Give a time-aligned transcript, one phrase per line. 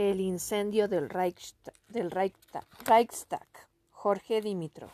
[0.00, 1.74] El incendio del Reichstag,
[3.90, 4.92] Jorge Dimitrov.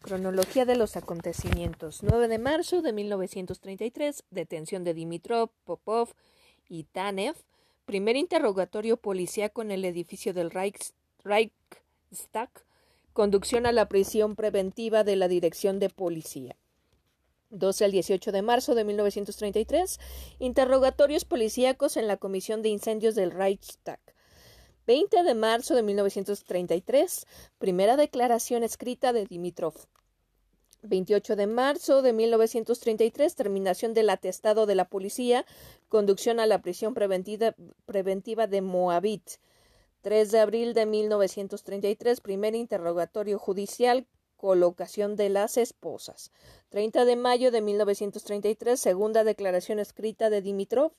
[0.00, 2.02] Cronología de los acontecimientos.
[2.02, 6.08] 9 de marzo de 1933, detención de Dimitrov, Popov
[6.68, 7.36] y Tanev.
[7.84, 12.50] Primer interrogatorio policíaco en el edificio del Reichstag.
[13.12, 16.56] Conducción a la prisión preventiva de la Dirección de Policía.
[17.52, 20.00] 12 al 18 de marzo de 1933,
[20.40, 24.00] interrogatorios policíacos en la Comisión de Incendios del Reichstag.
[24.86, 27.26] 20 de marzo de 1933,
[27.58, 29.74] primera declaración escrita de Dimitrov.
[30.82, 35.46] 28 de marzo de 1933, terminación del atestado de la policía,
[35.88, 39.22] conducción a la prisión preventiva, de Moabit.
[40.00, 44.08] 3 de abril de 1933, primer interrogatorio judicial,
[44.42, 46.32] colocación de las esposas.
[46.70, 50.90] 30 de mayo de 1933, segunda declaración escrita de Dimitrov.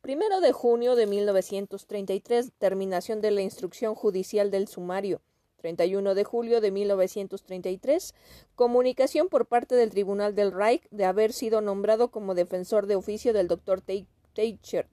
[0.00, 5.20] Primero de junio de 1933, terminación de la instrucción judicial del sumario.
[5.56, 8.14] 31 de julio de 1933,
[8.54, 13.32] comunicación por parte del Tribunal del Reich de haber sido nombrado como defensor de oficio
[13.32, 13.82] del Dr.
[14.34, 14.88] Teichert.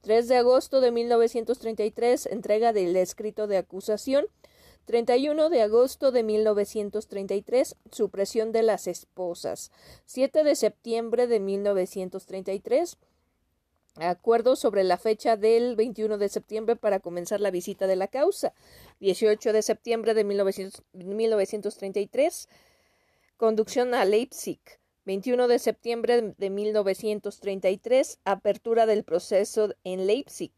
[0.00, 4.24] 3 de agosto de 1933, entrega del escrito de acusación.
[4.84, 9.70] 31 de agosto de 1933, supresión de las esposas.
[10.06, 12.98] 7 de septiembre de 1933,
[13.96, 18.54] acuerdo sobre la fecha del 21 de septiembre para comenzar la visita de la causa.
[19.00, 22.48] 18 de septiembre de 1933,
[23.36, 24.60] conducción a Leipzig.
[25.04, 30.52] 21 de septiembre de 1933, apertura del proceso en Leipzig.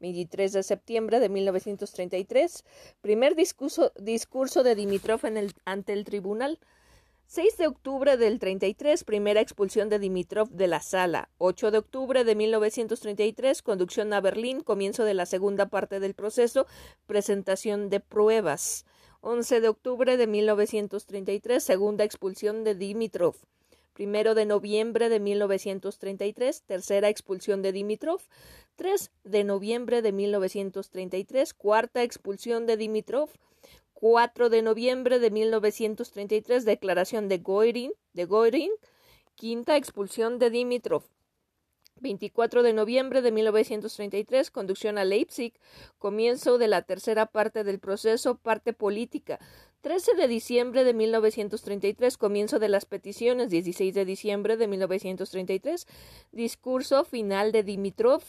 [0.00, 2.64] 23 de septiembre de 1933,
[3.00, 5.20] primer discurso, discurso de Dimitrov
[5.64, 6.58] ante el tribunal.
[7.26, 11.28] 6 de octubre del 33, primera expulsión de Dimitrov de la sala.
[11.36, 16.66] 8 de octubre de 1933, conducción a Berlín, comienzo de la segunda parte del proceso,
[17.06, 18.86] presentación de pruebas.
[19.20, 23.36] 11 de octubre de 1933, segunda expulsión de Dimitrov.
[23.98, 28.20] Primero de noviembre de 1933, tercera expulsión de Dimitrov.
[28.76, 33.30] 3 de noviembre de 1933, cuarta expulsión de Dimitrov.
[33.94, 38.70] 4 de noviembre de 1933, declaración de Goirin, de Goirin.
[39.34, 41.02] Quinta expulsión de Dimitrov.
[42.00, 45.54] 24 de noviembre de 1933, conducción a Leipzig,
[45.98, 49.40] comienzo de la tercera parte del proceso, parte política.
[49.80, 53.48] 13 de diciembre de 1933, comienzo de las peticiones.
[53.48, 55.86] 16 de diciembre de 1933,
[56.32, 58.22] discurso final de Dimitrov.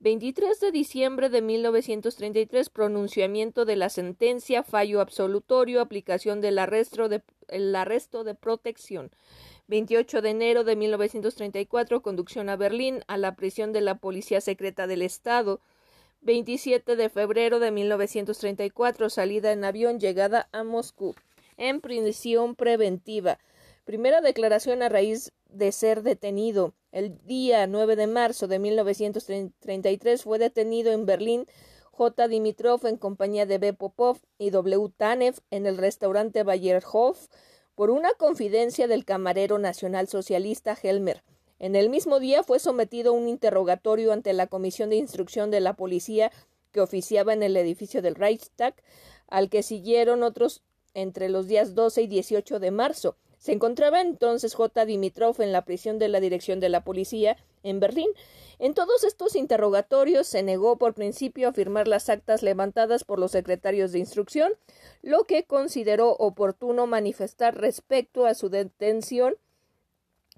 [0.00, 7.22] 23 de diciembre de 1933, pronunciamiento de la sentencia, fallo absolutorio, aplicación del arresto de,
[7.48, 9.10] el arresto de protección.
[9.68, 14.86] 28 de enero de 1934, conducción a Berlín, a la prisión de la Policía Secreta
[14.86, 15.60] del Estado.
[16.26, 21.14] 27 de febrero de 1934, salida en avión, llegada a Moscú.
[21.56, 23.38] En prisión preventiva.
[23.84, 26.74] Primera declaración a raíz de ser detenido.
[26.90, 31.46] El día 9 de marzo de 1933 fue detenido en Berlín
[31.92, 32.26] J.
[32.26, 33.72] Dimitrov en compañía de B.
[33.72, 34.92] Popov y W.
[34.96, 37.28] Tanev en el restaurante Bayerhof
[37.76, 41.22] por una confidencia del camarero nacional socialista Helmer.
[41.58, 45.60] En el mismo día fue sometido a un interrogatorio ante la Comisión de Instrucción de
[45.60, 46.30] la Policía
[46.70, 48.74] que oficiaba en el edificio del Reichstag,
[49.28, 50.62] al que siguieron otros
[50.92, 53.16] entre los días 12 y 18 de marzo.
[53.38, 54.84] Se encontraba entonces J.
[54.84, 58.08] Dimitrov en la prisión de la Dirección de la Policía en Berlín.
[58.58, 63.32] En todos estos interrogatorios se negó por principio a firmar las actas levantadas por los
[63.32, 64.52] secretarios de instrucción,
[65.02, 69.36] lo que consideró oportuno manifestar respecto a su detención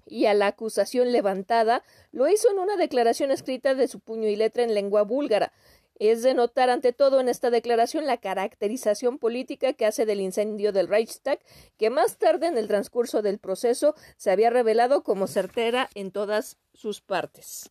[0.09, 4.35] y a la acusación levantada, lo hizo en una declaración escrita de su puño y
[4.35, 5.53] letra en lengua búlgara,
[5.99, 10.71] es de notar ante todo en esta declaración la caracterización política que hace del incendio
[10.71, 11.39] del Reichstag,
[11.77, 16.57] que más tarde en el transcurso del proceso se había revelado como certera en todas
[16.73, 17.69] sus partes.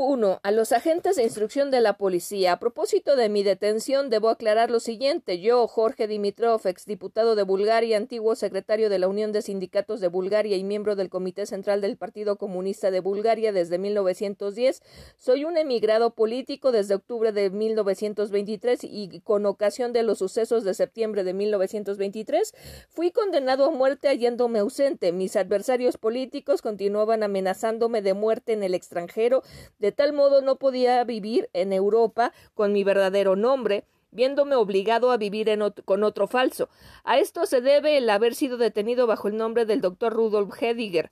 [0.00, 0.38] 1.
[0.44, 2.52] A los agentes de instrucción de la policía.
[2.52, 5.40] A propósito de mi detención, debo aclarar lo siguiente.
[5.40, 10.56] Yo, Jorge Dimitrov, exdiputado de Bulgaria, antiguo secretario de la Unión de Sindicatos de Bulgaria
[10.56, 14.84] y miembro del Comité Central del Partido Comunista de Bulgaria desde 1910,
[15.16, 20.74] soy un emigrado político desde octubre de 1923 y con ocasión de los sucesos de
[20.74, 22.54] septiembre de 1923
[22.88, 25.10] fui condenado a muerte hallándome ausente.
[25.10, 29.42] Mis adversarios políticos continuaban amenazándome de muerte en el extranjero
[29.80, 35.16] de tal modo no podía vivir en Europa con mi verdadero nombre, viéndome obligado a
[35.16, 35.48] vivir
[35.84, 36.68] con otro falso.
[37.04, 41.10] A esto se debe el haber sido detenido bajo el nombre del doctor Rudolf Hediger.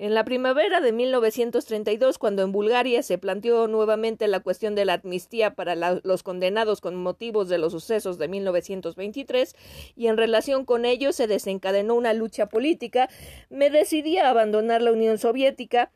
[0.00, 4.94] En la primavera de 1932, cuando en Bulgaria se planteó nuevamente la cuestión de la
[4.94, 9.56] amnistía para los condenados con motivos de los sucesos de 1923
[9.96, 13.08] y en relación con ello se desencadenó una lucha política,
[13.50, 15.90] me decidí a abandonar la Unión Soviética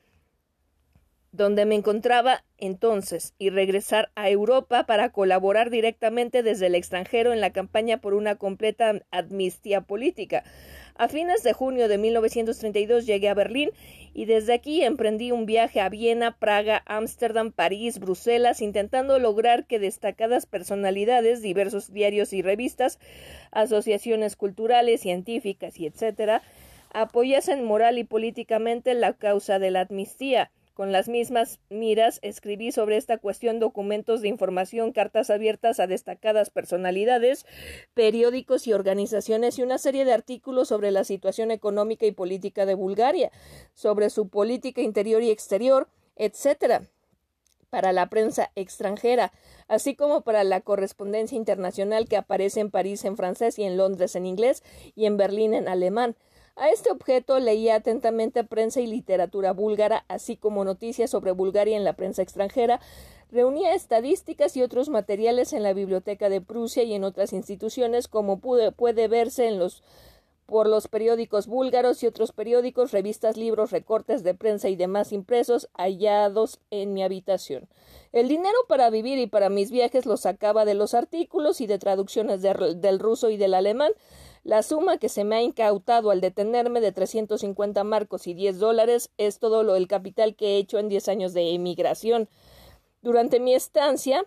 [1.32, 7.40] donde me encontraba entonces, y regresar a Europa para colaborar directamente desde el extranjero en
[7.40, 10.44] la campaña por una completa amnistía política.
[10.94, 13.70] A fines de junio de 1932 llegué a Berlín
[14.12, 19.78] y desde aquí emprendí un viaje a Viena, Praga, Ámsterdam, París, Bruselas, intentando lograr que
[19.78, 22.98] destacadas personalidades, diversos diarios y revistas,
[23.52, 26.42] asociaciones culturales, científicas y etcétera,
[26.92, 30.50] apoyasen moral y políticamente la causa de la amnistía.
[30.74, 36.48] Con las mismas miras escribí sobre esta cuestión documentos de información, cartas abiertas a destacadas
[36.48, 37.44] personalidades,
[37.92, 42.74] periódicos y organizaciones y una serie de artículos sobre la situación económica y política de
[42.74, 43.30] Bulgaria,
[43.74, 46.82] sobre su política interior y exterior, etc
[47.72, 49.32] para la prensa extranjera,
[49.66, 54.14] así como para la correspondencia internacional que aparece en París en francés y en Londres
[54.14, 54.62] en inglés
[54.94, 56.14] y en Berlín en alemán.
[56.54, 61.84] A este objeto leía atentamente prensa y literatura búlgara, así como noticias sobre Bulgaria en
[61.84, 62.80] la prensa extranjera,
[63.30, 68.38] reunía estadísticas y otros materiales en la Biblioteca de Prusia y en otras instituciones, como
[68.38, 69.82] puede verse en los
[70.52, 75.70] por los periódicos búlgaros y otros periódicos, revistas, libros, recortes de prensa y demás impresos
[75.72, 77.68] hallados en mi habitación.
[78.12, 81.78] El dinero para vivir y para mis viajes lo sacaba de los artículos y de
[81.78, 83.92] traducciones del ruso y del alemán,
[84.44, 89.10] la suma que se me ha incautado al detenerme de 350 marcos y 10 dólares
[89.16, 92.28] es todo lo el capital que he hecho en 10 años de emigración.
[93.02, 94.26] Durante mi estancia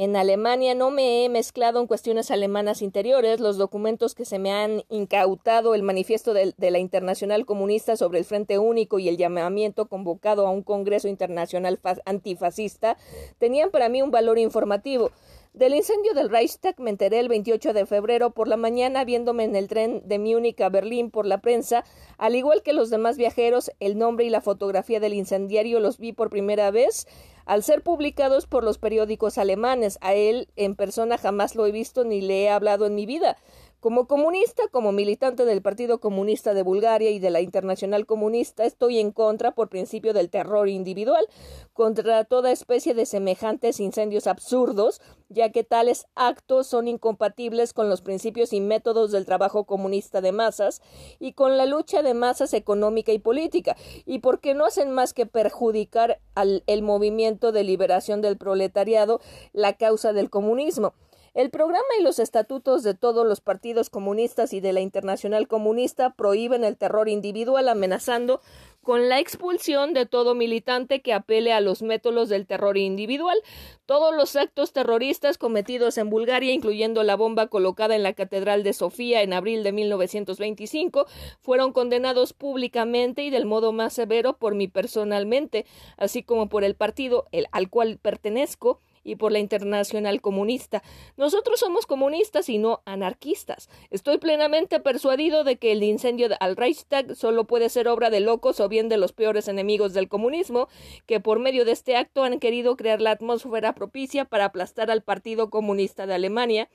[0.00, 3.40] en Alemania no me he mezclado en cuestiones alemanas interiores.
[3.40, 8.20] Los documentos que se me han incautado, el manifiesto de, de, la Internacional Comunista sobre
[8.20, 12.96] el Frente Único y el llamamiento convocado a un Congreso Internacional Antifascista,
[13.38, 15.10] tenían para mí un valor informativo.
[15.58, 19.56] Del incendio del Reichstag me enteré el 28 de febrero por la mañana viéndome en
[19.56, 21.84] el tren de Múnich a Berlín por la prensa.
[22.16, 26.12] Al igual que los demás viajeros, el nombre y la fotografía del incendiario los vi
[26.12, 27.08] por primera vez
[27.44, 29.98] al ser publicados por los periódicos alemanes.
[30.00, 33.36] A él en persona jamás lo he visto ni le he hablado en mi vida.
[33.80, 38.98] Como comunista, como militante del Partido Comunista de Bulgaria y de la Internacional Comunista, estoy
[38.98, 41.28] en contra, por principio del terror individual,
[41.74, 48.02] contra toda especie de semejantes incendios absurdos, ya que tales actos son incompatibles con los
[48.02, 50.82] principios y métodos del trabajo comunista de masas
[51.20, 55.26] y con la lucha de masas económica y política, y porque no hacen más que
[55.26, 59.20] perjudicar al el movimiento de liberación del proletariado,
[59.52, 60.94] la causa del comunismo.
[61.38, 66.10] El programa y los estatutos de todos los partidos comunistas y de la Internacional Comunista
[66.14, 68.40] prohíben el terror individual amenazando
[68.82, 73.38] con la expulsión de todo militante que apele a los métodos del terror individual.
[73.86, 78.72] Todos los actos terroristas cometidos en Bulgaria, incluyendo la bomba colocada en la Catedral de
[78.72, 81.06] Sofía en abril de 1925,
[81.40, 85.66] fueron condenados públicamente y del modo más severo por mí personalmente,
[85.98, 90.82] así como por el partido al cual pertenezco y por la Internacional Comunista.
[91.16, 93.68] Nosotros somos comunistas y no anarquistas.
[93.90, 98.60] Estoy plenamente persuadido de que el incendio al Reichstag solo puede ser obra de locos
[98.60, 100.68] o bien de los peores enemigos del comunismo,
[101.06, 105.02] que por medio de este acto han querido crear la atmósfera propicia para aplastar al
[105.02, 106.68] Partido Comunista de Alemania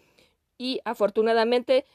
[0.57, 1.85] y, afortunadamente,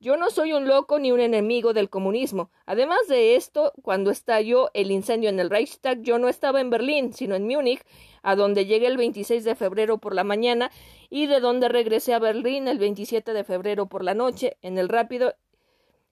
[0.00, 2.50] yo no soy un loco ni un enemigo del comunismo.
[2.66, 7.12] Además de esto, cuando estalló el incendio en el Reichstag, yo no estaba en Berlín,
[7.12, 7.82] sino en Múnich,
[8.22, 10.70] a donde llegué el 26 de febrero por la mañana
[11.10, 14.88] y de donde regresé a Berlín el 27 de febrero por la noche, en el
[14.88, 15.34] rápido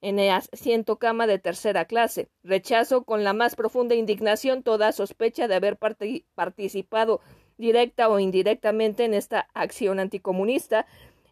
[0.01, 2.29] en el asiento cama de tercera clase.
[2.43, 7.21] Rechazo con la más profunda indignación toda sospecha de haber participado
[7.57, 10.85] directa o indirectamente en esta acción anticomunista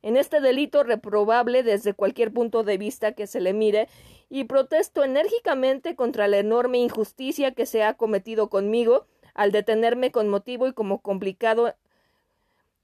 [0.05, 3.89] en este delito reprobable desde cualquier punto de vista que se le mire
[4.29, 10.29] y protesto enérgicamente contra la enorme injusticia que se ha cometido conmigo al detenerme con
[10.29, 11.73] motivo y como complicado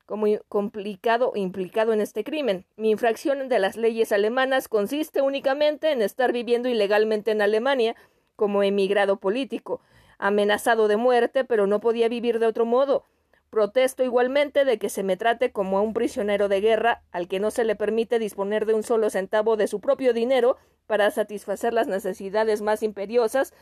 [0.07, 2.65] como complicado implicado en este crimen.
[2.75, 7.95] Mi infracción de las leyes alemanas consiste únicamente en estar viviendo ilegalmente en Alemania
[8.35, 9.79] como emigrado político,
[10.17, 13.05] amenazado de muerte, pero no podía vivir de otro modo.
[13.51, 17.41] Protesto igualmente de que se me trate como a un prisionero de guerra al que
[17.41, 20.55] no se le permite disponer de un solo centavo de su propio dinero
[20.87, 23.53] para satisfacer las necesidades más imperiosas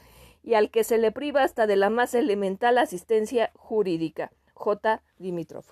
[0.44, 4.32] y al que se le priva hasta de la más elemental asistencia jurídica.
[4.54, 5.02] J.
[5.18, 5.66] Dimitrov.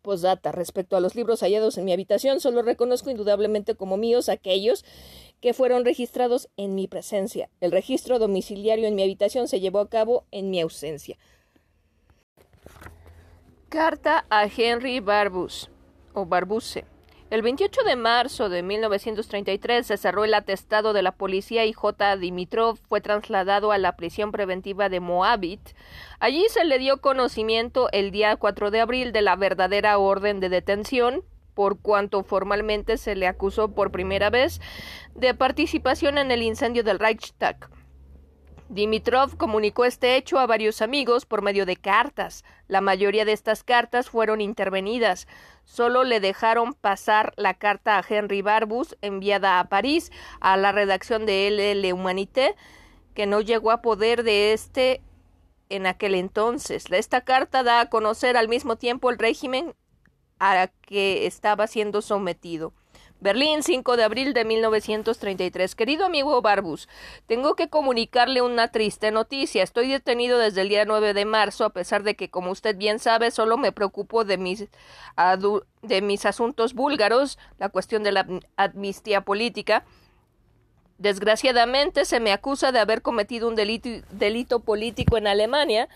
[0.00, 0.52] Posdata.
[0.52, 4.84] Respecto a los libros hallados en mi habitación, solo reconozco indudablemente como míos aquellos
[5.40, 7.50] que fueron registrados en mi presencia.
[7.60, 11.18] El registro domiciliario en mi habitación se llevó a cabo en mi ausencia.
[13.68, 15.70] Carta a Henry Barbus
[16.14, 16.86] o Barbuse.
[17.28, 22.16] El 28 de marzo de 1933 se cerró el atestado de la policía y J.
[22.16, 25.60] Dimitrov fue trasladado a la prisión preventiva de Moabit.
[26.18, 30.48] Allí se le dio conocimiento el día 4 de abril de la verdadera orden de
[30.48, 31.22] detención,
[31.52, 34.62] por cuanto formalmente se le acusó por primera vez
[35.14, 37.68] de participación en el incendio del Reichstag.
[38.68, 42.44] Dimitrov comunicó este hecho a varios amigos por medio de cartas.
[42.66, 45.26] La mayoría de estas cartas fueron intervenidas.
[45.64, 51.24] Solo le dejaron pasar la carta a Henry Barbus, enviada a París, a la redacción
[51.24, 52.54] de LL Humanité,
[53.14, 55.00] que no llegó a poder de este
[55.70, 56.90] en aquel entonces.
[56.90, 59.74] Esta carta da a conocer al mismo tiempo el régimen
[60.40, 62.74] a que estaba siendo sometido.
[63.20, 65.74] Berlín, 5 de abril de 1933.
[65.74, 66.88] Querido amigo Barbus,
[67.26, 69.64] tengo que comunicarle una triste noticia.
[69.64, 73.00] Estoy detenido desde el día 9 de marzo, a pesar de que, como usted bien
[73.00, 74.68] sabe, solo me preocupo de mis,
[75.82, 79.84] de mis asuntos búlgaros, la cuestión de la amnistía política.
[80.98, 85.88] Desgraciadamente se me acusa de haber cometido un delito, delito político en Alemania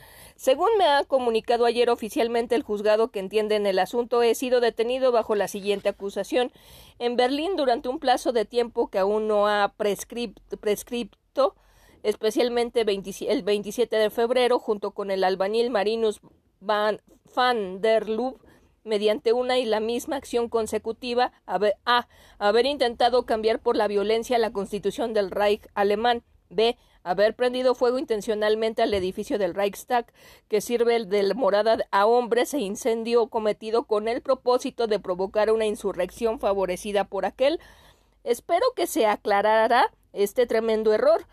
[0.42, 4.61] según me ha comunicado ayer oficialmente el juzgado que entiende en el asunto, he sido
[4.61, 6.50] detenido bajo la siguiente acusación
[6.99, 11.54] en Berlín durante un plazo de tiempo que aún no ha prescripto,
[12.02, 16.20] especialmente el 27 de febrero, junto con el albañil Marinus
[16.58, 17.00] van,
[17.80, 18.40] der Lub,
[18.82, 22.08] mediante una y la misma acción consecutiva, A.
[22.40, 27.99] haber intentado cambiar por la violencia la constitución del Reich alemán, B haber prendido fuego
[27.99, 30.12] intencionalmente al edificio del Reichstag,
[30.49, 35.66] que sirve de morada a hombres e incendio cometido con el propósito de provocar una
[35.66, 37.61] insurrección favorecida por aquel.
[38.25, 41.26] Espero que se aclarará este tremendo error,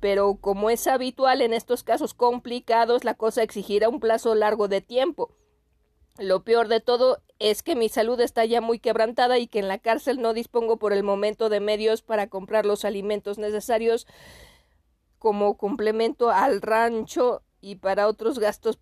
[0.00, 4.80] pero como es habitual en estos casos complicados, la cosa exigirá un plazo largo de
[4.80, 5.30] tiempo.
[6.18, 9.66] Lo peor de todo es que mi salud está ya muy quebrantada y que en
[9.66, 14.06] la cárcel no dispongo por el momento de medios para comprar los alimentos necesarios
[15.24, 18.78] como complemento al rancho y para otros gastos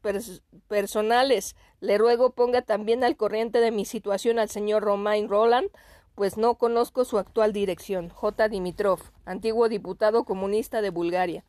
[0.66, 1.54] personales.
[1.78, 5.68] Le ruego ponga también al corriente de mi situación al señor Romain Roland,
[6.16, 8.08] pues no conozco su actual dirección.
[8.08, 8.48] J.
[8.48, 11.44] Dimitrov, antiguo diputado comunista de Bulgaria.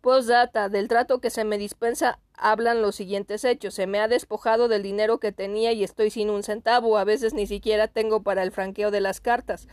[0.00, 3.74] Postdata, del trato que se me dispensa hablan los siguientes hechos.
[3.74, 6.96] Se me ha despojado del dinero que tenía y estoy sin un centavo.
[6.96, 9.66] A veces ni siquiera tengo para el franqueo de las cartas.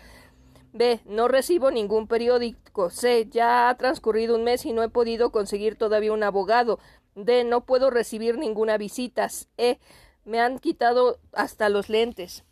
[0.76, 1.00] B.
[1.06, 2.90] No recibo ningún periódico.
[2.90, 3.30] C.
[3.32, 6.80] Ya ha transcurrido un mes y no he podido conseguir todavía un abogado.
[7.16, 7.46] D.
[7.46, 9.30] No puedo recibir ninguna visita.
[9.58, 9.80] E.
[10.26, 12.44] Me han quitado hasta los lentes.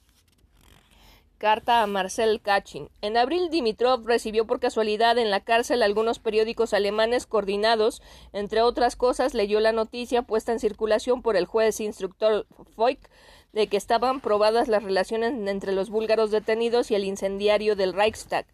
[1.37, 2.87] Carta a Marcel Kachin.
[3.01, 8.01] En abril, Dimitrov recibió por casualidad en la cárcel algunos periódicos alemanes coordinados.
[8.31, 13.09] Entre otras cosas, leyó la noticia puesta en circulación por el juez instructor Foyk
[13.53, 18.45] de que estaban probadas las relaciones entre los búlgaros detenidos y el incendiario del Reichstag.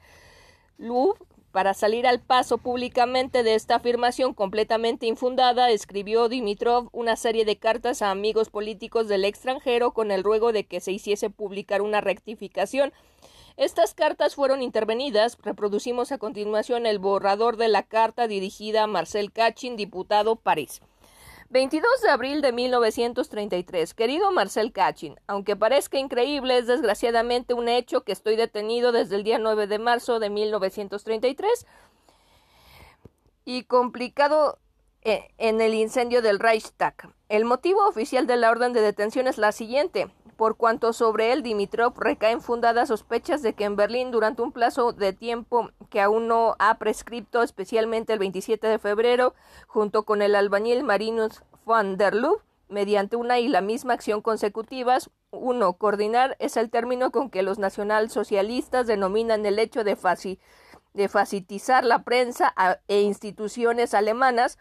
[0.78, 1.18] Lub,
[1.52, 7.58] para salir al paso públicamente de esta afirmación completamente infundada, escribió Dimitrov una serie de
[7.58, 12.02] cartas a amigos políticos del extranjero con el ruego de que se hiciese publicar una
[12.02, 12.94] rectificación.
[13.58, 15.38] Estas cartas fueron intervenidas.
[15.42, 20.82] Reproducimos a continuación el borrador de la carta dirigida a Marcel Kachin, diputado París.
[21.52, 23.96] 22 de abril de 1933.
[23.96, 29.24] Querido Marcel Kachin, aunque parezca increíble, es desgraciadamente un hecho que estoy detenido desde el
[29.24, 31.66] día 9 de marzo de 1933
[33.46, 34.60] y complicado
[35.02, 37.14] eh, en el incendio del Reichstag.
[37.30, 40.08] El motivo oficial de la orden de detención es la siguiente
[40.40, 44.94] por cuanto sobre él Dimitrov recaen fundadas sospechas de que en Berlín durante un plazo
[44.94, 49.34] de tiempo que aún no ha prescripto, especialmente el 27 de febrero,
[49.68, 55.10] junto con el albañil Marinus van der Lubbe, mediante una y la misma acción consecutivas.
[55.30, 59.98] Uno, coordinar es el término con que los nacionalsocialistas denominan el hecho de,
[60.94, 62.56] de facilitizar la prensa
[62.88, 64.58] e instituciones alemanas,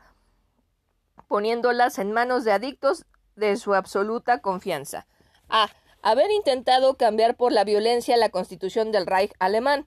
[1.28, 3.06] poniéndolas en manos de adictos
[3.36, 5.06] de su absoluta confianza.
[5.48, 5.70] A.
[6.02, 9.86] Haber intentado cambiar por la violencia la constitución del Reich alemán.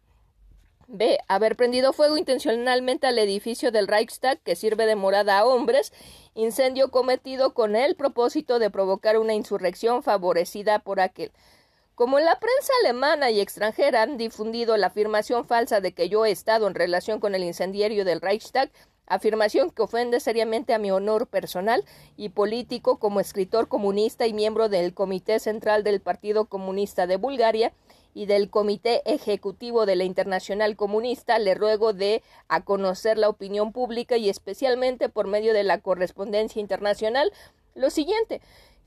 [0.88, 1.20] B.
[1.28, 5.94] Haber prendido fuego intencionalmente al edificio del Reichstag que sirve de morada a hombres,
[6.36, 11.32] incendio cometido con el propósito de provocar una insurrección favorecida por aquel.
[12.02, 16.32] Como la prensa alemana y extranjera han difundido la afirmación falsa de que yo he
[16.32, 18.72] estado en relación con el incendiario del Reichstag,
[19.06, 21.86] afirmación que ofende seriamente a mi honor personal
[22.18, 27.72] y político como escritor comunista y miembro del Comité Central del Partido Comunista de Bulgaria
[28.16, 33.74] y del Comité Ejecutivo de la Internacional Comunista, le ruego de a conocer la opinión
[33.74, 37.32] pública y especialmente por medio de la correspondencia internacional
[37.76, 38.42] lo siguiente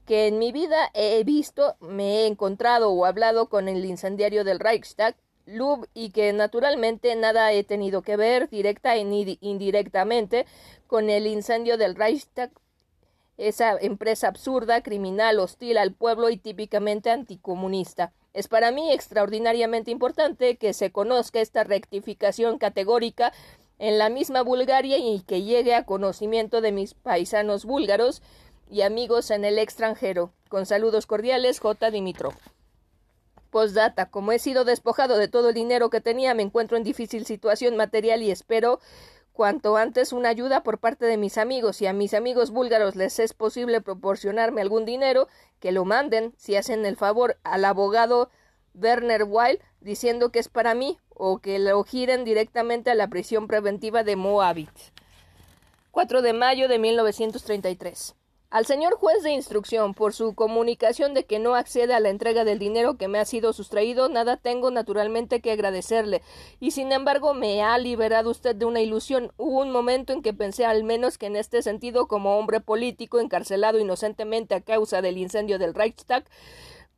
[0.07, 4.61] que en mi vida he visto, me he encontrado o hablado con el incendiario del
[4.61, 9.01] Reichstag, Lub, y que naturalmente nada he tenido que ver, directa e
[9.41, 10.47] indirectamente,
[10.87, 12.51] con el incendio del Reichstag,
[13.37, 18.13] esa empresa absurda, criminal, hostil al pueblo y típicamente anticomunista.
[18.33, 23.33] Es para mí extraordinariamente importante que se conozca esta rectificación categórica
[23.79, 28.23] en la misma Bulgaria y que llegue a conocimiento de mis paisanos búlgaros,
[28.71, 30.33] y amigos en el extranjero.
[30.49, 31.91] Con saludos cordiales, J.
[31.91, 32.35] Dimitrov.
[33.51, 34.11] Postdata.
[34.11, 37.77] Como he sido despojado de todo el dinero que tenía, me encuentro en difícil situación
[37.77, 38.81] material y espero
[39.33, 41.77] cuanto antes una ayuda por parte de mis amigos.
[41.77, 45.29] Si a mis amigos búlgaros les es posible proporcionarme algún dinero,
[45.61, 48.31] que lo manden, si hacen el favor al abogado
[48.75, 53.47] Werner Weil, diciendo que es para mí, o que lo giren directamente a la prisión
[53.47, 54.71] preventiva de Moabit.
[55.91, 58.15] 4 de mayo de 1933.
[58.55, 62.45] Al señor juez de instrucción, por su comunicación de que no accede a la entrega
[62.45, 66.23] del dinero que me ha sido sustraído, nada tengo naturalmente que agradecerle,
[66.61, 69.33] y sin embargo me ha liberado usted de una ilusión.
[69.39, 73.19] Hubo un momento en que pensé al menos que en este sentido, como hombre político
[73.19, 76.25] encarcelado inocentemente a causa del incendio del Reichstag,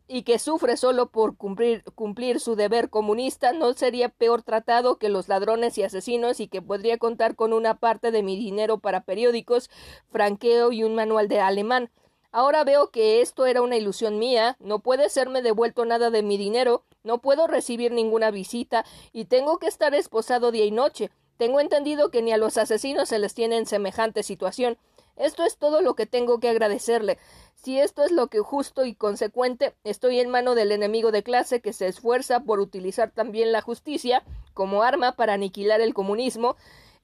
[0.08, 5.08] y que sufre solo por cumplir, cumplir, su deber comunista, no sería peor tratado que
[5.08, 9.02] los ladrones y asesinos y que podría contar con una parte de mi dinero para
[9.02, 9.70] periódicos,
[10.10, 11.90] franqueo y un manual de alemán.
[12.32, 16.36] Ahora veo que esto era una ilusión mía, no puede serme devuelto nada de mi
[16.36, 21.10] dinero, no puedo recibir ninguna visita y tengo que estar esposado día y noche.
[21.38, 24.78] Tengo entendido que ni a los asesinos se les tiene en semejante situación.
[25.16, 27.18] Esto es todo lo que tengo que agradecerle.
[27.54, 31.61] Si esto es lo que justo y consecuente, estoy en mano del enemigo de clase
[31.61, 34.23] que se esfuerza por utilizar también la justicia
[34.54, 36.56] como arma para aniquilar el comunismo,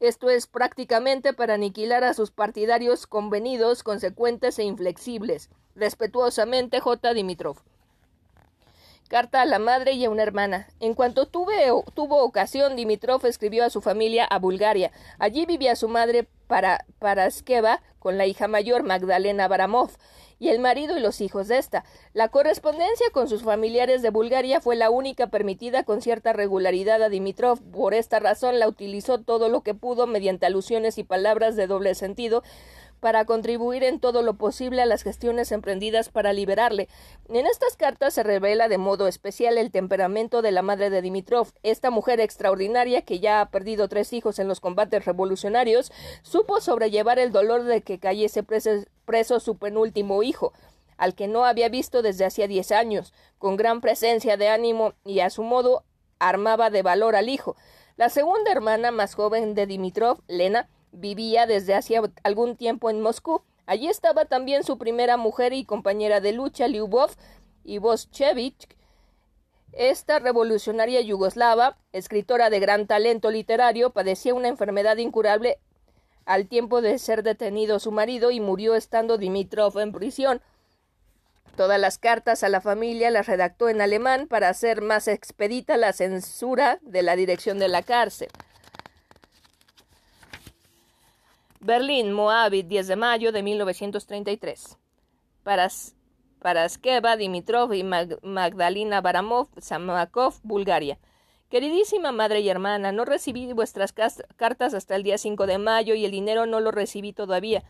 [0.02, 5.48] esto es prácticamente para aniquilar a sus partidarios convenidos, consecuentes e inflexibles.
[5.76, 7.14] Respetuosamente, J.
[7.14, 7.58] Dimitrov.
[9.12, 10.68] Carta a la madre y a una hermana.
[10.80, 14.90] En cuanto tuvo ocasión, Dimitrov escribió a su familia a Bulgaria.
[15.18, 19.90] Allí vivía su madre para, Paraskeva con la hija mayor Magdalena Baramov
[20.38, 21.84] y el marido y los hijos de esta.
[22.14, 27.10] La correspondencia con sus familiares de Bulgaria fue la única permitida con cierta regularidad a
[27.10, 27.60] Dimitrov.
[27.70, 31.94] Por esta razón la utilizó todo lo que pudo mediante alusiones y palabras de doble
[31.94, 32.42] sentido
[33.02, 36.88] para contribuir en todo lo posible a las gestiones emprendidas para liberarle.
[37.28, 41.48] En estas cartas se revela de modo especial el temperamento de la madre de Dimitrov.
[41.64, 45.90] Esta mujer extraordinaria, que ya ha perdido tres hijos en los combates revolucionarios,
[46.22, 50.52] supo sobrellevar el dolor de que cayese preso, su penúltimo hijo
[50.96, 55.18] al que no había visto desde hacía diez años, con gran presencia de ánimo y
[55.18, 55.82] a su modo
[56.20, 57.56] armaba de valor al hijo.
[57.96, 63.42] La segunda hermana más joven de Dimitrov, Lena, Vivía desde hacía algún tiempo en Moscú.
[63.66, 67.10] Allí estaba también su primera mujer y compañera de lucha, Lyubov
[67.64, 68.68] Ivoshevich.
[69.72, 75.58] Esta revolucionaria yugoslava, escritora de gran talento literario, padecía una enfermedad incurable
[76.26, 80.42] al tiempo de ser detenido su marido y murió estando Dimitrov en prisión.
[81.56, 85.92] Todas las cartas a la familia las redactó en alemán para hacer más expedita la
[85.92, 88.28] censura de la dirección de la cárcel.
[91.64, 94.78] Berlín, Moabit, 10 de mayo de 1933.
[95.44, 95.94] Paras,
[96.40, 100.98] Paraskeva, Dimitrov y Magdalena Baramov, Samakov, Bulgaria.
[101.50, 106.04] Queridísima madre y hermana, no recibí vuestras cartas hasta el día 5 de mayo y
[106.04, 107.62] el dinero no lo recibí todavía.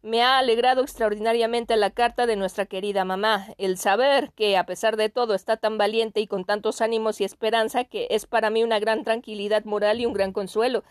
[0.00, 4.96] Me ha alegrado extraordinariamente la carta de nuestra querida mamá, el saber que, a pesar
[4.96, 8.62] de todo, está tan valiente y con tantos ánimos y esperanza que es para mí
[8.62, 10.84] una gran tranquilidad moral y un gran consuelo.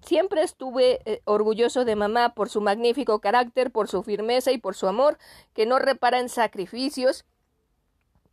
[0.00, 4.74] Siempre estuve eh, orgulloso de mamá por su magnífico carácter, por su firmeza y por
[4.74, 5.18] su amor,
[5.54, 7.24] que no repara en sacrificios,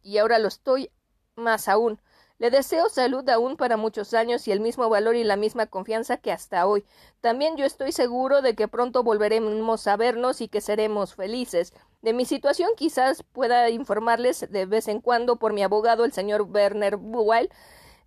[0.04, 0.92] y ahora lo estoy
[1.36, 2.00] más aún.
[2.42, 6.18] Le deseo salud aún para muchos años y el mismo valor y la misma confianza
[6.18, 6.84] que hasta hoy.
[7.22, 11.72] También yo estoy seguro de que pronto volveremos a vernos y que seremos felices.
[12.02, 16.42] De mi situación quizás pueda informarles de vez en cuando por mi abogado el señor
[16.42, 17.52] Werner Buwal,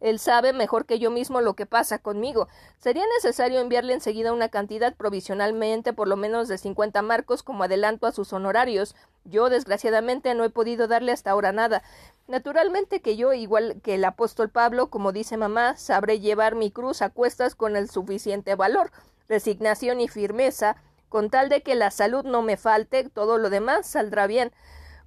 [0.01, 2.49] él sabe mejor que yo mismo lo que pasa conmigo.
[2.79, 8.07] Sería necesario enviarle enseguida una cantidad provisionalmente por lo menos de cincuenta marcos como adelanto
[8.07, 8.95] a sus honorarios.
[9.25, 11.83] Yo, desgraciadamente, no he podido darle hasta ahora nada.
[12.27, 17.03] Naturalmente que yo, igual que el apóstol Pablo, como dice mamá, sabré llevar mi cruz
[17.03, 18.91] a cuestas con el suficiente valor,
[19.29, 20.77] resignación y firmeza,
[21.09, 24.53] con tal de que la salud no me falte, todo lo demás saldrá bien.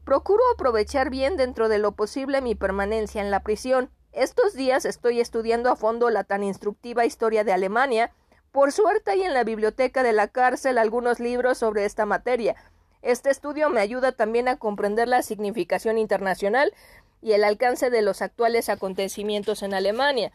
[0.05, 3.89] Procuro aprovechar bien dentro de lo posible mi permanencia en la prisión.
[4.17, 8.09] Estos días estoy estudiando a fondo la tan instructiva historia de Alemania.
[8.51, 12.55] Por suerte hay en la biblioteca de la cárcel algunos libros sobre esta materia.
[13.03, 16.73] Este estudio me ayuda también a comprender la significación internacional
[17.21, 20.31] y el alcance de los actuales acontecimientos en Alemania.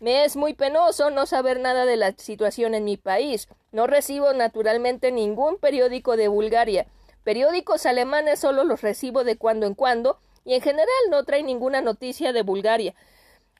[0.00, 3.48] Me es muy penoso no saber nada de la situación en mi país.
[3.70, 6.86] No recibo naturalmente ningún periódico de Bulgaria.
[7.22, 11.82] Periódicos alemanes solo los recibo de cuando en cuando y en general no trae ninguna
[11.82, 12.94] noticia de Bulgaria.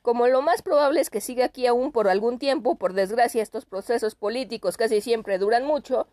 [0.07, 3.65] Como lo más probable es que siga aquí aún por algún tiempo, por desgracia estos
[3.65, 6.07] procesos políticos casi siempre duran mucho,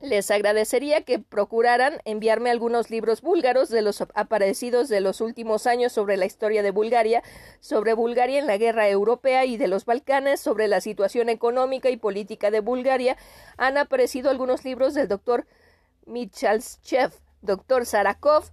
[0.00, 5.92] les agradecería que procuraran enviarme algunos libros búlgaros de los aparecidos de los últimos años
[5.92, 7.22] sobre la historia de Bulgaria,
[7.60, 11.96] sobre Bulgaria en la guerra europea y de los Balcanes, sobre la situación económica y
[11.96, 13.16] política de Bulgaria.
[13.56, 15.46] Han aparecido algunos libros del doctor
[16.04, 18.50] Michalschev, doctor Sarakov,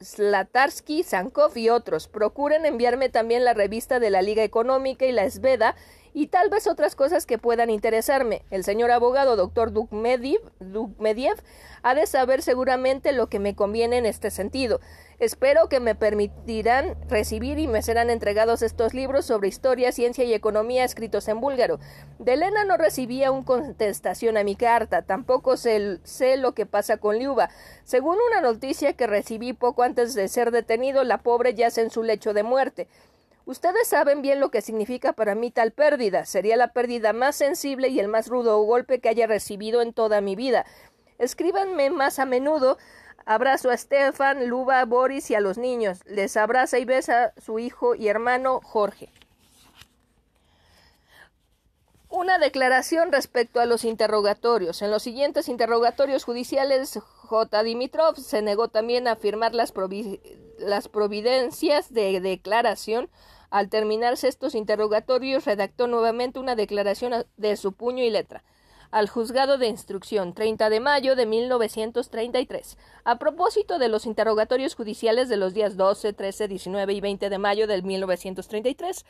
[0.00, 2.08] Slatarsky, Sankov y otros.
[2.08, 5.76] Procuren enviarme también la revista de la Liga Económica y la Esveda
[6.12, 8.42] y tal vez otras cosas que puedan interesarme.
[8.50, 10.40] El señor abogado doctor Dukmediev
[11.82, 14.80] ha de saber seguramente lo que me conviene en este sentido.
[15.18, 20.34] Espero que me permitirán recibir y me serán entregados estos libros sobre historia, ciencia y
[20.34, 21.78] economía escritos en búlgaro.
[22.18, 26.96] De Elena no recibía una contestación a mi carta, tampoco sé, sé lo que pasa
[26.96, 27.50] con Liuba.
[27.84, 32.02] Según una noticia que recibí poco antes de ser detenido, la pobre yace en su
[32.02, 32.88] lecho de muerte.
[33.46, 36.24] Ustedes saben bien lo que significa para mí tal pérdida.
[36.24, 40.22] Sería la pérdida más sensible y el más rudo golpe que haya recibido en toda
[40.22, 40.64] mi vida.
[41.18, 42.78] Escríbanme más a menudo.
[43.26, 46.00] Abrazo a Stefan, Luba, Boris y a los niños.
[46.04, 49.10] Les abraza y besa su hijo y hermano Jorge.
[52.10, 54.82] Una declaración respecto a los interrogatorios.
[54.82, 57.62] En los siguientes interrogatorios judiciales, J.
[57.62, 59.72] Dimitrov se negó también a firmar las,
[60.58, 63.08] las providencias de declaración
[63.50, 68.44] al terminarse estos interrogatorios, redactó nuevamente una declaración de su puño y letra
[68.94, 72.78] al juzgado de instrucción 30 de mayo de 1933.
[73.02, 77.38] A propósito de los interrogatorios judiciales de los días 12, 13, 19 y 20 de
[77.38, 79.04] mayo de 1933,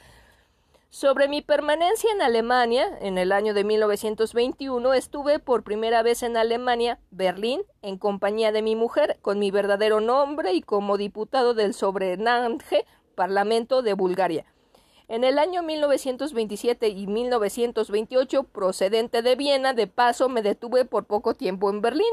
[0.88, 6.38] sobre mi permanencia en Alemania, en el año de 1921, estuve por primera vez en
[6.38, 11.74] Alemania, Berlín, en compañía de mi mujer, con mi verdadero nombre y como diputado del
[11.74, 14.46] Sobrenange Parlamento de Bulgaria.
[15.14, 21.34] En el año 1927 y 1928, procedente de Viena, de paso me detuve por poco
[21.34, 22.12] tiempo en Berlín.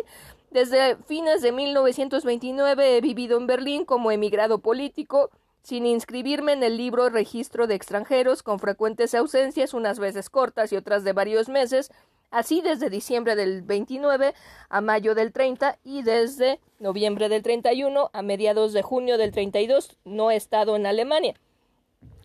[0.52, 5.32] Desde fines de 1929 he vivido en Berlín como emigrado político,
[5.64, 10.76] sin inscribirme en el libro registro de extranjeros, con frecuentes ausencias, unas veces cortas y
[10.76, 11.90] otras de varios meses,
[12.30, 14.36] así desde diciembre del 29
[14.70, 19.98] a mayo del 30 y desde noviembre del 31 a mediados de junio del 32
[20.06, 21.34] no he estado en Alemania.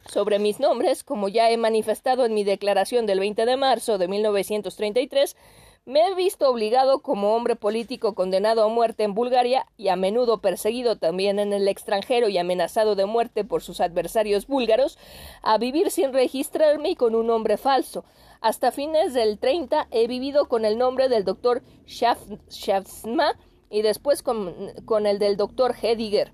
[0.09, 4.09] Sobre mis nombres, como ya he manifestado en mi declaración del 20 de marzo de
[4.09, 5.37] 1933,
[5.85, 10.41] me he visto obligado como hombre político condenado a muerte en Bulgaria y a menudo
[10.41, 14.99] perseguido también en el extranjero y amenazado de muerte por sus adversarios búlgaros,
[15.43, 18.05] a vivir sin registrarme y con un nombre falso,
[18.41, 23.35] hasta fines del 30 he vivido con el nombre del doctor Shavsma
[23.71, 26.33] y después con, con, el del doctor Hediger.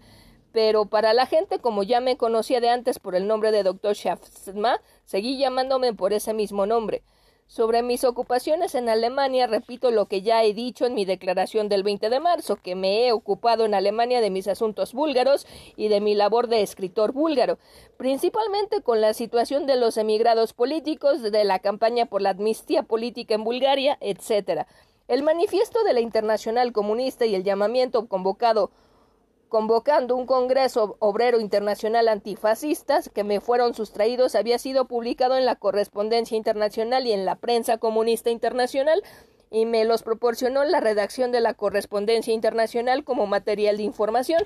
[0.52, 3.94] Pero para la gente, como ya me conocía de antes por el nombre de doctor
[3.94, 7.02] Shavsma, seguí llamándome por ese mismo nombre.
[7.46, 11.82] Sobre mis ocupaciones en Alemania, repito lo que ya he dicho en mi declaración del
[11.82, 16.00] 20 de marzo, que me he ocupado en Alemania de mis asuntos búlgaros y de
[16.00, 17.58] mi labor de escritor búlgaro,
[17.98, 23.34] principalmente con la situación de los emigrados políticos, de la campaña por la amnistía política
[23.34, 24.66] en Bulgaria, etc.
[25.06, 28.70] El manifiesto de la Internacional Comunista y el llamamiento convocado
[29.52, 35.56] convocando un Congreso Obrero Internacional Antifascista que me fueron sustraídos había sido publicado en la
[35.56, 39.02] correspondencia internacional y en la prensa comunista internacional
[39.50, 44.42] y me los proporcionó la redacción de la correspondencia internacional como material de información.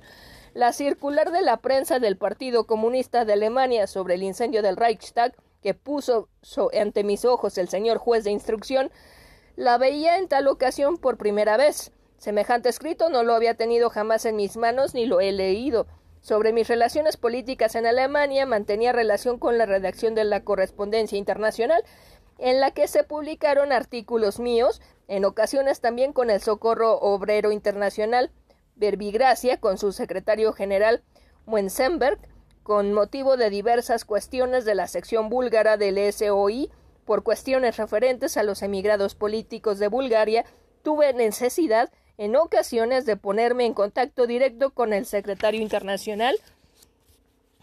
[0.55, 5.37] La circular de la prensa del Partido Comunista de Alemania sobre el incendio del Reichstag,
[5.63, 6.29] que puso
[6.77, 8.91] ante mis ojos el señor juez de instrucción,
[9.55, 11.93] la veía en tal ocasión por primera vez.
[12.19, 15.87] Semejante escrito no lo había tenido jamás en mis manos ni lo he leído.
[16.21, 21.83] Sobre mis relaciones políticas en Alemania mantenía relación con la redacción de la correspondencia internacional,
[22.39, 28.33] en la que se publicaron artículos míos, en ocasiones también con el Socorro Obrero Internacional,
[28.75, 31.03] verbigracia con su secretario general
[31.47, 32.19] Muenzenberg
[32.63, 36.73] con motivo de diversas cuestiones de la sección búlgara del SOI
[37.05, 40.45] por cuestiones referentes a los emigrados políticos de Bulgaria,
[40.83, 46.37] tuve necesidad en ocasiones de ponerme en contacto directo con el secretario internacional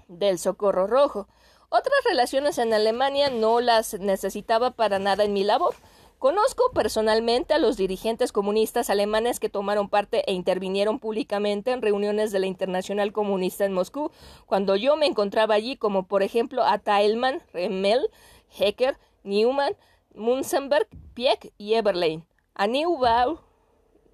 [0.07, 1.27] del Socorro Rojo.
[1.69, 5.73] Otras relaciones en Alemania no las necesitaba para nada en mi labor.
[6.19, 12.31] Conozco personalmente a los dirigentes comunistas alemanes que tomaron parte e intervinieron públicamente en reuniones
[12.31, 14.09] de la Internacional Comunista en Moscú,
[14.45, 18.09] cuando yo me encontraba allí, como por ejemplo a Teilman, Remmel,
[18.57, 19.75] Hecker, Newman,
[20.15, 22.25] Munzenberg, Pieck y Eberlein.
[22.55, 23.41] A Neubau,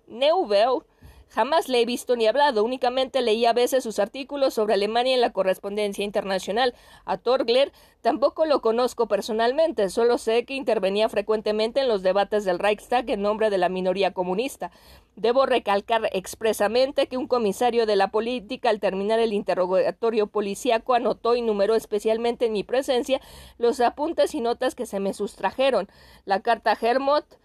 [0.10, 0.84] Neubau
[1.30, 5.22] Jamás le he visto ni hablado, únicamente leí a veces sus artículos sobre Alemania en
[5.22, 6.74] la correspondencia internacional.
[7.06, 12.58] A Torgler tampoco lo conozco personalmente, solo sé que intervenía frecuentemente en los debates del
[12.58, 14.72] Reichstag en nombre de la minoría comunista.
[15.16, 21.36] Debo recalcar expresamente que un comisario de la política, al terminar el interrogatorio policíaco, anotó
[21.36, 23.22] y numeró especialmente en mi presencia
[23.60, 25.90] los apuntes y notas que se me sustrajeron.
[26.26, 27.38] La carta Hermot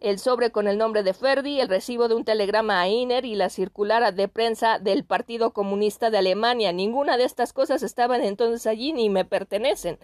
[0.00, 3.34] el sobre con el nombre de Ferdi, el recibo de un telegrama a Iner y
[3.34, 6.72] la circular de prensa del Partido Comunista de Alemania.
[6.72, 9.98] Ninguna de estas cosas estaban entonces allí ni me pertenecen.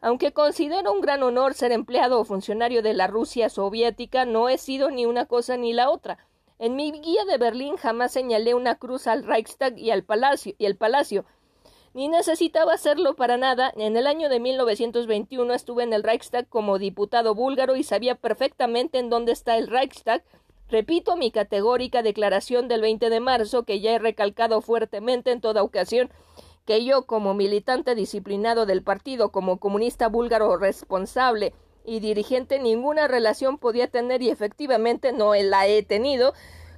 [0.00, 4.58] Aunque considero un gran honor ser empleado o funcionario de la Rusia soviética, no he
[4.58, 6.18] sido ni una cosa ni la otra.
[6.58, 10.66] En mi guía de Berlín jamás señalé una cruz al Reichstag y al palacio y
[10.66, 11.24] el palacio
[11.98, 13.72] ni necesitaba hacerlo para nada.
[13.76, 19.00] En el año de 1921 estuve en el Reichstag como diputado búlgaro y sabía perfectamente
[19.00, 20.22] en dónde está el Reichstag.
[20.68, 25.64] Repito mi categórica declaración del 20 de marzo, que ya he recalcado fuertemente en toda
[25.64, 26.08] ocasión,
[26.66, 31.52] que yo, como militante disciplinado del partido, como comunista búlgaro responsable
[31.84, 36.32] y dirigente, ninguna relación podía tener y efectivamente no la he tenido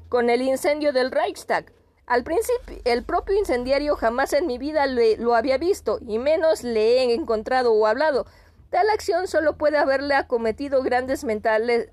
[0.08, 1.74] con el incendio del Reichstag.
[2.10, 6.98] Al principio, el propio incendiario jamás en mi vida lo había visto, y menos le
[6.98, 8.26] he encontrado o hablado.
[8.68, 11.88] Tal acción solo puede haberle acometido grandes mentales,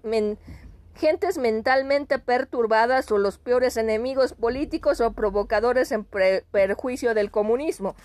[0.96, 7.96] gentes mentalmente perturbadas o los peores enemigos políticos o provocadores en perjuicio del comunismo.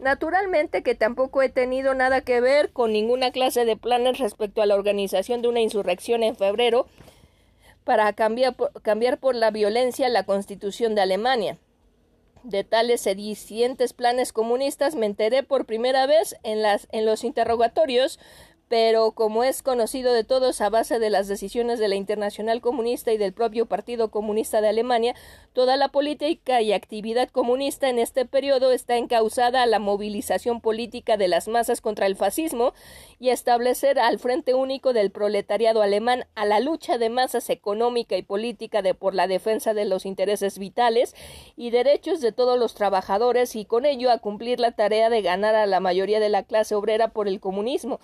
[0.00, 4.66] Naturalmente que tampoco he tenido nada que ver con ninguna clase de planes respecto a
[4.66, 6.88] la organización de una insurrección en febrero,
[7.84, 11.58] para cambiar por, cambiar por la violencia la constitución de Alemania.
[12.42, 18.18] De tales sedicientes planes comunistas me enteré por primera vez en, las, en los interrogatorios
[18.72, 23.12] pero como es conocido de todos a base de las decisiones de la Internacional Comunista
[23.12, 25.14] y del propio Partido Comunista de Alemania,
[25.52, 31.18] toda la política y actividad comunista en este periodo está encausada a la movilización política
[31.18, 32.72] de las masas contra el fascismo
[33.20, 38.22] y establecer al Frente Único del Proletariado Alemán a la lucha de masas económica y
[38.22, 41.14] política de por la defensa de los intereses vitales
[41.56, 45.56] y derechos de todos los trabajadores y con ello a cumplir la tarea de ganar
[45.56, 48.00] a la mayoría de la clase obrera por el comunismo.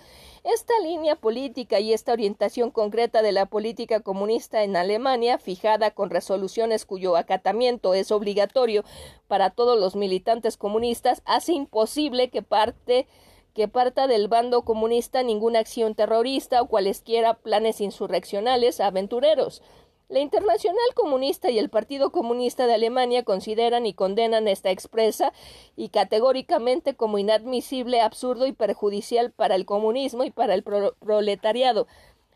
[0.59, 6.09] Esta línea política y esta orientación concreta de la política comunista en Alemania, fijada con
[6.09, 8.83] resoluciones cuyo acatamiento es obligatorio
[9.29, 13.07] para todos los militantes comunistas, hace imposible que parte
[13.53, 19.61] que parta del bando comunista ninguna acción terrorista o cualesquiera planes insurreccionales aventureros.
[20.09, 25.33] La Internacional Comunista y el Partido Comunista de Alemania consideran y condenan esta expresa
[25.75, 31.85] y categóricamente como inadmisible, absurdo y perjudicial para el comunismo y para el proletariado.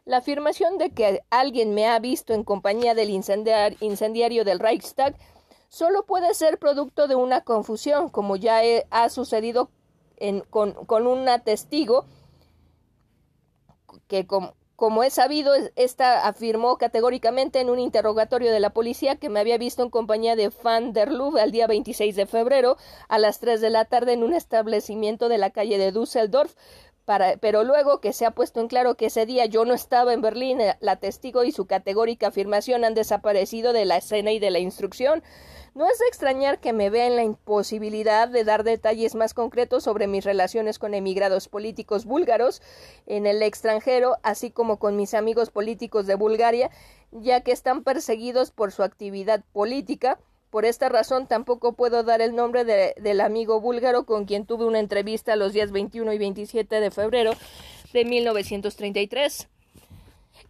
[0.06, 5.16] La afirmación de que alguien me ha visto en compañía del incendiario del Reichstag
[5.68, 9.72] solo puede ser producto de una confusión, como ya ha sucedido
[10.52, 12.06] con, con un testigo
[14.08, 19.30] que, como, como es sabido, esta afirmó categóricamente en un interrogatorio de la policía que
[19.30, 23.20] me había visto en compañía de Van der Lube al día 26 de febrero a
[23.20, 26.56] las 3 de la tarde en un establecimiento de la calle de Düsseldorf.
[27.06, 30.14] Para, pero luego que se ha puesto en claro que ese día yo no estaba
[30.14, 34.40] en Berlín, eh, la testigo y su categórica afirmación han desaparecido de la escena y
[34.40, 35.22] de la instrucción.
[35.76, 39.84] No es de extrañar que me vea en la imposibilidad de dar detalles más concretos
[39.84, 42.62] sobre mis relaciones con emigrados políticos búlgaros
[43.06, 46.70] en el extranjero, así como con mis amigos políticos de Bulgaria,
[47.12, 50.20] ya que están perseguidos por su actividad política.
[50.54, 54.66] Por esta razón tampoco puedo dar el nombre de, del amigo búlgaro con quien tuve
[54.66, 57.32] una entrevista los días 21 y 27 de febrero
[57.92, 59.48] de 1933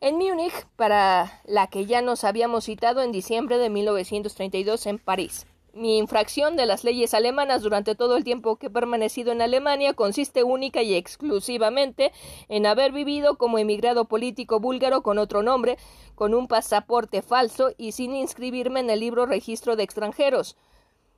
[0.02, 5.48] en Múnich, para la que ya nos habíamos citado en diciembre de 1932 en París.
[5.76, 9.96] Mi infracción de las leyes alemanas durante todo el tiempo que he permanecido en Alemania
[9.96, 12.12] consiste única y exclusivamente
[12.48, 15.80] en haber vivido como emigrado político búlgaro con otro nombre,
[16.14, 20.58] con un pasaporte falso y sin inscribirme en el libro registro de extranjeros.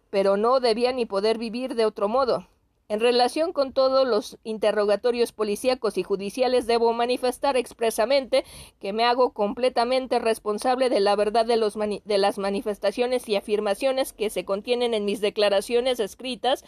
[0.09, 2.47] Pero no debía ni poder vivir de otro modo.
[2.87, 8.45] En relación con todos los interrogatorios policíacos y judiciales debo manifestar expresamente
[8.79, 14.13] que me hago completamente responsable de la verdad de, los de las manifestaciones y afirmaciones
[14.13, 16.63] que se contienen en mis declaraciones escritas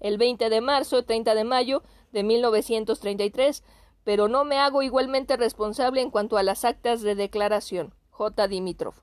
[0.00, 3.62] el 20 de marzo, 30 de mayo de 1933,
[4.02, 7.92] pero no me hago igualmente responsable en cuanto a las actas de declaración.
[8.08, 8.48] J.
[8.48, 8.94] Dimitrov.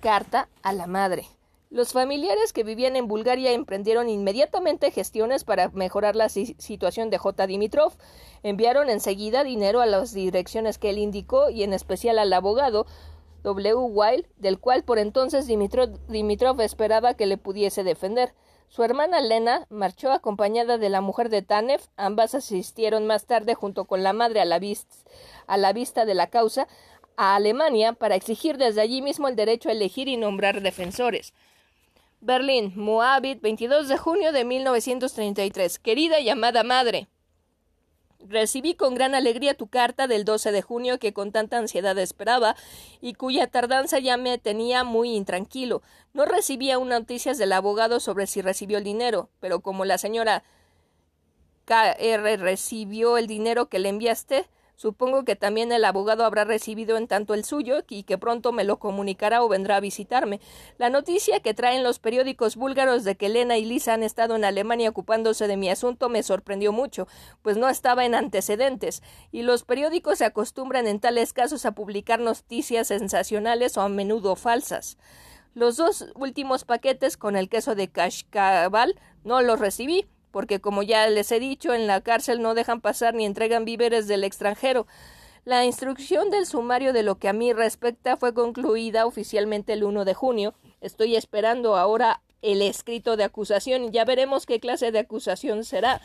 [0.00, 1.26] Carta a la madre.
[1.72, 7.46] Los familiares que vivían en Bulgaria emprendieron inmediatamente gestiones para mejorar la situación de J.
[7.46, 7.94] Dimitrov.
[8.42, 12.84] Enviaron enseguida dinero a las direcciones que él indicó y en especial al abogado
[13.42, 13.86] W.
[13.88, 18.34] Weil, del cual por entonces Dimitrov, esperaba que le pudiese defender.
[18.68, 21.80] Su hermana Lena marchó acompañada de la mujer de Tanev.
[21.96, 24.60] Ambas asistieron más tarde junto con la madre a la,
[25.46, 26.68] a la vista de la causa
[27.16, 31.32] a Alemania para exigir desde allí mismo el derecho a elegir y nombrar defensores.
[32.22, 35.78] Berlín, Moabit, 22 de junio de 1933.
[35.80, 37.08] Querida y amada madre,
[38.28, 42.54] Recibí con gran alegría tu carta del 12 de junio que con tanta ansiedad esperaba
[43.00, 45.82] y cuya tardanza ya me tenía muy intranquilo.
[46.12, 50.44] No recibía aún noticias del abogado sobre si recibió el dinero, pero como la señora
[51.64, 52.36] K.R.
[52.36, 54.46] recibió el dinero que le enviaste,
[54.82, 58.64] Supongo que también el abogado habrá recibido en tanto el suyo y que pronto me
[58.64, 60.40] lo comunicará o vendrá a visitarme.
[60.76, 64.44] La noticia que traen los periódicos búlgaros de que Elena y Lisa han estado en
[64.44, 67.06] Alemania ocupándose de mi asunto me sorprendió mucho,
[67.42, 72.18] pues no estaba en antecedentes, y los periódicos se acostumbran en tales casos a publicar
[72.18, 74.98] noticias sensacionales o a menudo falsas.
[75.54, 81.06] Los dos últimos paquetes con el queso de Kashkabal no los recibí, porque como ya
[81.06, 84.88] les he dicho, en la cárcel no dejan pasar ni entregan víveres del extranjero.
[85.44, 90.04] La instrucción del sumario de lo que a mí respecta fue concluida oficialmente el 1
[90.04, 90.54] de junio.
[90.80, 96.00] Estoy esperando ahora el escrito de acusación y ya veremos qué clase de acusación será.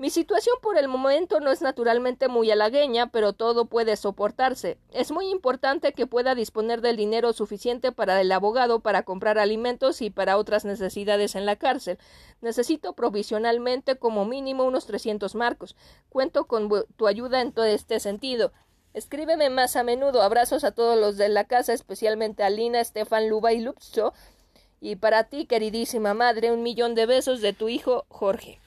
[0.00, 4.78] Mi situación por el momento no es naturalmente muy halagueña, pero todo puede soportarse.
[4.92, 10.00] Es muy importante que pueda disponer del dinero suficiente para el abogado para comprar alimentos
[10.00, 11.98] y para otras necesidades en la cárcel.
[12.40, 15.74] Necesito provisionalmente como mínimo unos 300 marcos.
[16.10, 18.52] Cuento con tu ayuda en todo este sentido.
[18.94, 20.22] Escríbeme más a menudo.
[20.22, 24.12] Abrazos a todos los de la casa, especialmente a Lina, Estefan, Luba y Lupcho.
[24.80, 28.60] Y para ti, queridísima madre, un millón de besos de tu hijo Jorge.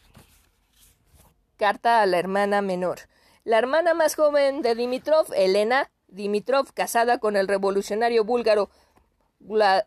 [1.62, 3.02] Carta a la hermana menor.
[3.44, 8.72] La hermana más joven de Dimitrov, Elena Dimitrov, casada con el revolucionario búlgaro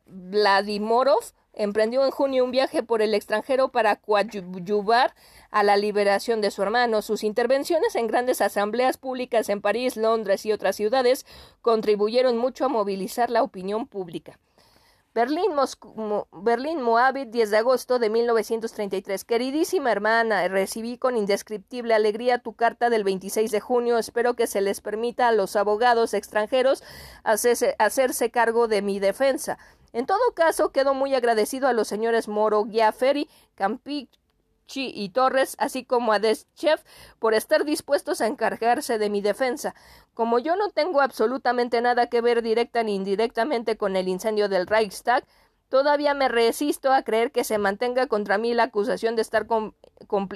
[0.07, 5.17] Vladimorov, emprendió en junio un viaje por el extranjero para coadyuvar
[5.51, 7.03] a la liberación de su hermano.
[7.03, 11.27] Sus intervenciones en grandes asambleas públicas en París, Londres y otras ciudades
[11.61, 14.39] contribuyeron mucho a movilizar la opinión pública.
[15.15, 15.53] Berlín,
[16.33, 19.25] Berlín, Moabit, 10 de agosto de 1933.
[19.25, 23.97] Queridísima hermana, recibí con indescriptible alegría tu carta del 26 de junio.
[23.97, 26.83] Espero que se les permita a los abogados extranjeros
[27.23, 29.57] hacerse, hacerse cargo de mi defensa.
[29.93, 34.11] En todo caso, quedo muy agradecido a los señores Moro, Giaferi, Campi,
[34.77, 36.81] y Torres, así como a Deschev,
[37.19, 39.75] por estar dispuestos a encargarse de mi defensa.
[40.15, 44.67] Como yo no tengo absolutamente nada que ver directa ni indirectamente con el incendio del
[44.67, 45.25] Reichstag,
[45.69, 49.47] todavía me resisto a creer que se mantenga contra mí la acusación de estar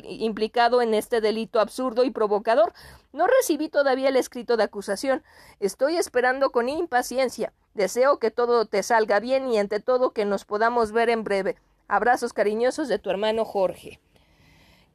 [0.04, 2.72] implicado en este delito absurdo y provocador.
[3.12, 5.22] No recibí todavía el escrito de acusación.
[5.60, 7.52] Estoy esperando con impaciencia.
[7.74, 11.56] Deseo que todo te salga bien y ante todo que nos podamos ver en breve.
[11.86, 14.00] Abrazos cariñosos de tu hermano Jorge.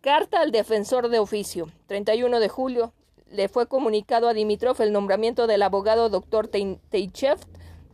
[0.04, 1.70] Carta al defensor de oficio.
[1.88, 2.92] 31 de julio.
[3.32, 7.38] Le fue comunicado a Dimitrov el nombramiento del abogado doctor Teichev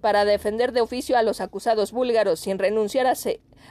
[0.02, 3.13] para defender de oficio a los acusados búlgaros, sin renunciar a,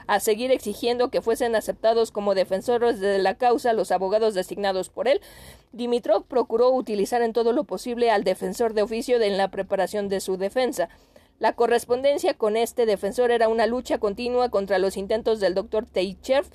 [0.06, 5.08] a, seguir exigiendo que fuesen aceptados como defensores de la causa los abogados designados por
[5.08, 5.20] él.
[5.72, 10.20] Dimitrov procuró utilizar en todo lo posible al defensor de oficio en la preparación de
[10.20, 10.90] su defensa.
[11.40, 16.46] La correspondencia con este defensor era una lucha continua contra los intentos del doctor Teichev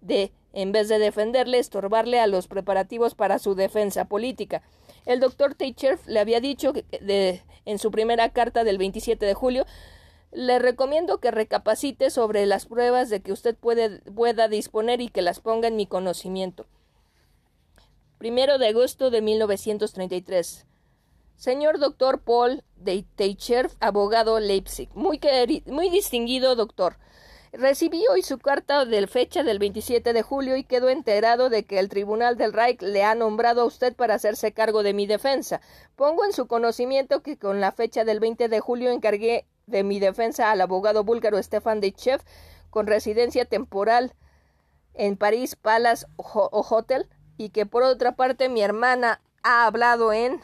[0.00, 4.62] de en vez de defenderle, estorbarle a los preparativos para su defensa política.
[5.04, 9.66] El doctor Teicher le había dicho en su primera carta del 27 de julio
[10.32, 15.40] le recomiendo que recapacite sobre las pruebas de que usted pueda disponer y que las
[15.40, 16.66] ponga en mi conocimiento.
[18.18, 20.66] Primero de agosto de 1933.
[21.36, 24.88] Señor doctor Paul de Teicher, abogado Leipzig.
[24.94, 25.20] Muy,
[25.66, 26.96] muy distinguido doctor.
[27.58, 31.78] Recibí hoy su carta de fecha del 27 de julio y quedó enterado de que
[31.78, 35.62] el Tribunal del Reich le ha nombrado a usted para hacerse cargo de mi defensa.
[35.94, 40.00] Pongo en su conocimiento que con la fecha del 20 de julio encargué de mi
[40.00, 42.20] defensa al abogado búlgaro Stefan Dechev,
[42.68, 44.12] con residencia temporal
[44.92, 50.42] en París Palace o Hotel, y que por otra parte mi hermana ha hablado en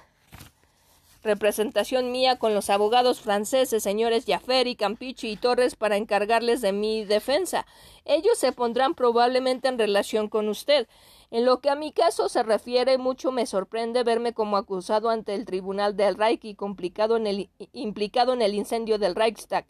[1.22, 7.04] representación mía con los abogados franceses, señores Jafferi, Campichi y Torres, para encargarles de mi
[7.04, 7.66] defensa.
[8.04, 10.88] Ellos se pondrán probablemente en relación con usted.
[11.30, 15.34] En lo que a mi caso se refiere, mucho me sorprende verme como acusado ante
[15.34, 19.64] el Tribunal del Reich y complicado en el, implicado en el incendio del Reichstag.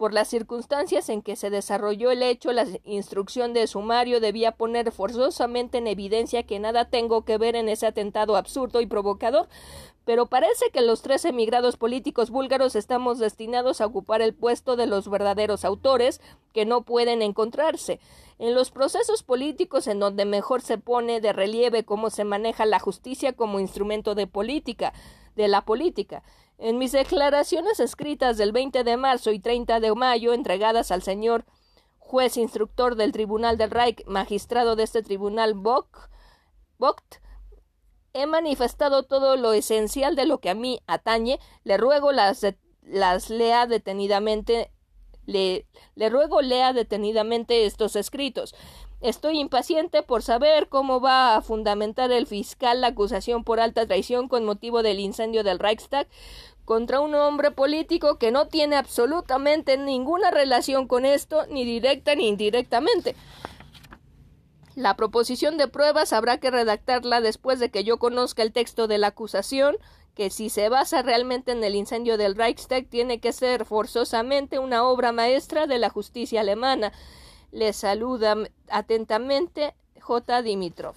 [0.00, 4.92] Por las circunstancias en que se desarrolló el hecho, la instrucción de sumario debía poner
[4.92, 9.46] forzosamente en evidencia que nada tengo que ver en ese atentado absurdo y provocador,
[10.06, 14.86] pero parece que los tres emigrados políticos búlgaros estamos destinados a ocupar el puesto de
[14.86, 16.22] los verdaderos autores
[16.54, 18.00] que no pueden encontrarse.
[18.38, 22.78] En los procesos políticos en donde mejor se pone de relieve cómo se maneja la
[22.78, 24.94] justicia como instrumento de política,
[25.36, 26.22] de la política.
[26.62, 31.46] En mis declaraciones escritas del 20 de marzo y 30 de mayo, entregadas al señor
[31.98, 36.10] juez instructor del Tribunal del Reich, magistrado de este tribunal Bock,
[38.12, 41.40] he manifestado todo lo esencial de lo que a mí atañe.
[41.64, 42.44] Le ruego las,
[42.82, 44.70] las lea detenidamente.
[45.24, 48.54] Le, le ruego lea detenidamente estos escritos.
[49.00, 54.28] Estoy impaciente por saber cómo va a fundamentar el fiscal la acusación por alta traición
[54.28, 56.06] con motivo del incendio del Reichstag
[56.70, 62.28] contra un hombre político que no tiene absolutamente ninguna relación con esto, ni directa ni
[62.28, 63.16] indirectamente.
[64.76, 68.98] La proposición de pruebas habrá que redactarla después de que yo conozca el texto de
[68.98, 69.78] la acusación,
[70.14, 74.84] que si se basa realmente en el incendio del Reichstag tiene que ser forzosamente una
[74.84, 76.92] obra maestra de la justicia alemana.
[77.50, 78.36] Le saluda
[78.68, 80.42] atentamente J.
[80.42, 80.94] Dimitrov.